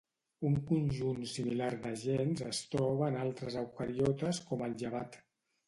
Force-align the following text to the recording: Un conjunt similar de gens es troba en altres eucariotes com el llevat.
Un 0.47 0.53
conjunt 0.69 1.19
similar 1.31 1.67
de 1.83 1.91
gens 2.05 2.43
es 2.47 2.63
troba 2.73 3.11
en 3.15 3.21
altres 3.29 3.61
eucariotes 3.65 4.43
com 4.51 4.69
el 4.71 4.77
llevat. 4.85 5.23